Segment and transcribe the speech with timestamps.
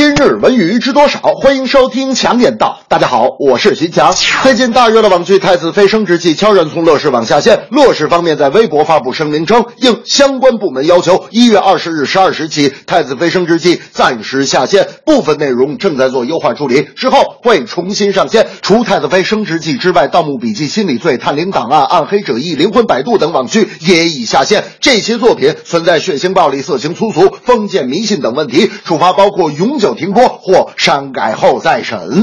[0.00, 1.20] 今日文娱知多少？
[1.20, 2.80] 欢迎收听强言道。
[2.88, 4.14] 大家好，我是徐强。
[4.42, 18.48] 最近大热的网剧《太子妃升职记》悄然从乐视网下线，乐视方面在微博发布声明称，应相关部门要求，一月二十日十二时起，《太子妃升职记》暂时下线，部分内容正在做优化处理，之后会重新上线。
[18.62, 24.64] 除《太子妃升职记》之外，《盗墓笔记》《心理罪》《探灵档案》《暗黑者一》《灵魂摆渡》等网剧也已下线。
[24.80, 32.22] 这些作品存在血腥、暴力、色情、粗俗、封建迷信等问题，处罚包括永久停播或删改后再审。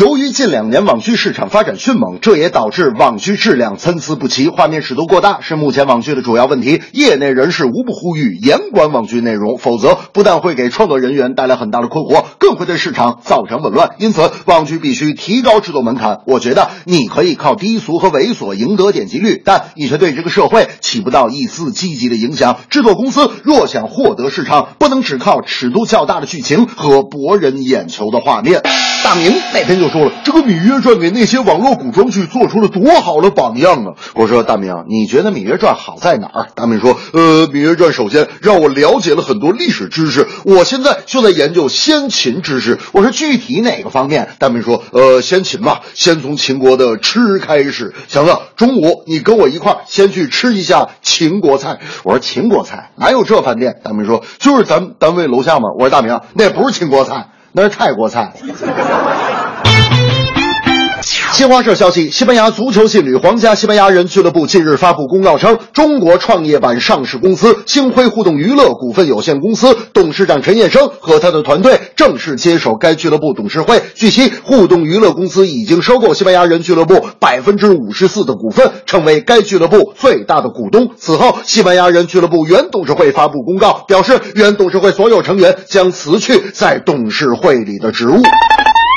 [0.00, 6.82] 由于近两年网剧市场发展迅猛，这也导致网剧质量参差不齐，画面尺度过大是目前网剧的主要问题。
[6.92, 13.90] 业内人士无不呼吁严管网剧内容，否则不但会给创作人员带来很大的困惑，更会对市场造成紊乱。
[14.00, 16.22] 因此，网剧必须提高制作门槛。
[16.26, 22.58] 我觉得你可以靠低俗和猥琐赢得点击率，但你却对这个社会起不到一丝积极的影响。
[22.68, 28.60] 制作公司若想获得市场，不能只靠尺度较大的剧情和博人眼球的画面。
[29.04, 33.92] 大明那天就说了，这个《芈月传》给那些网络古装剧做出了多好的榜样啊！
[34.14, 36.46] 我说大明，你觉得《芈月传》好在哪儿？
[36.54, 42.78] 大明说，呃，《芈月传》首先让我了解了很多历史知识，我现在就在研究先秦知识。
[42.92, 44.30] 我说具体哪个方面？
[44.38, 47.92] 大明说，呃，先秦吧，先从秦国的吃开始。
[48.08, 51.78] 强子，中午你跟我一块儿先去吃一下秦国菜。
[52.04, 53.76] 我说秦国菜哪有这饭店？
[53.84, 55.68] 大明说，就是咱单位楼下嘛。
[55.74, 57.28] 我说大明，那不是秦国菜。
[57.56, 58.32] 那是泰国菜。
[61.44, 73.82] 新华社消息，西班牙足球劲旅皇家西班牙人俱乐部近日发布公告称，中国创业板上市公司星辉互动娱乐股份有限公司董事长陈彦生和他的团队正式接手该俱乐部董事会。
[73.94, 80.92] 据悉，互动娱乐公司已经收购西班牙人俱乐部百分之五十四的股份，成为该俱乐部最大的股东。
[80.96, 88.22] 此后，西班牙人俱乐部原董事会发布公告，表示原董事会所有成员将辞去在董事会里的职务。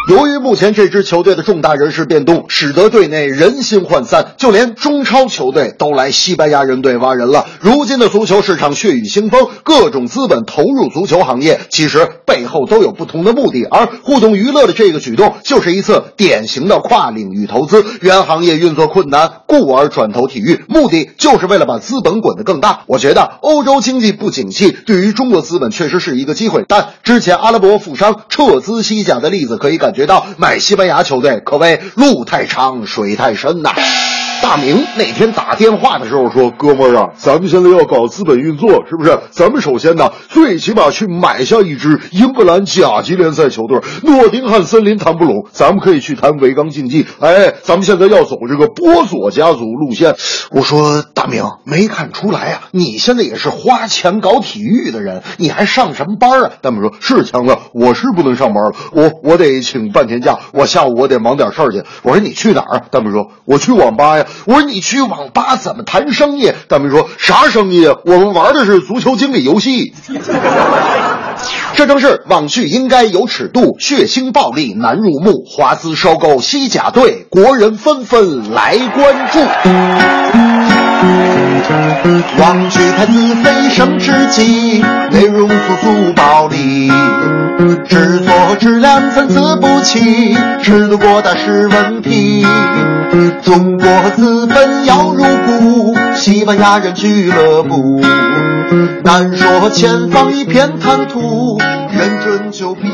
[0.08, 7.46] 由于目前这支球队的重大人事变动，使得队内人心涣散，就连中超球队都来西班牙人队挖人了。
[7.60, 13.66] 如今的足球市场血雨腥风，各种资本投入足球行业，其实背后都有不同的目的。
[13.66, 17.84] 而互动娱乐的这个举动，就是一次典型的跨领域投资。
[18.00, 22.84] 原行业运作困难，故而转投体育，目的就是为了把资本滚得更大。
[22.88, 26.64] 我觉得欧洲经济不景气，对于中国资本确实是一个机会。
[26.66, 29.97] 但之前阿拉伯富商撤资西甲的例子可以感。
[29.98, 33.72] 觉到买西班牙球队可谓路太长水太深呐。
[34.42, 39.20] 大明那天打电话的时候说：“哥们儿啊，咱们现在要搞资本运作，是不是？
[39.32, 44.98] 咱们首先呢，最起码去买下一支英格兰甲级联赛球队——诺丁汉森林。
[44.98, 47.06] 谈不拢，咱们可以去谈维冈竞技。
[47.20, 50.16] 哎，咱们现在要走这个波索家族路线。”
[50.52, 66.52] 我说：“大明，没看出来啊，你现在也是花钱搞体育的人，你还上什么班啊？”大明说：“是强子，我是不能上班了，我我得请半天假，我下午我得忙点事儿去。”我说：“你去哪儿？”大明说：“我去网吧呀。”我说你去网吧怎么谈生意？
[66.68, 67.96] 大明说啥生意啊？
[68.06, 69.94] 我们玩的是足球经理游戏。
[71.76, 75.44] 这正是网剧应该有尺度，血腥暴力难入目。
[75.46, 80.47] 华资收购西甲队，国人纷纷来关注。
[82.40, 84.82] 网剧《太子妃升职记》，
[85.12, 86.90] 内容粗俗暴力，
[87.86, 92.46] 制作质量参差不齐，尺度过大是问题。
[93.42, 98.02] 中国资本要入股西班牙人俱乐部，
[99.04, 101.58] 难说前方一片坦途，
[101.92, 102.90] 认准就别。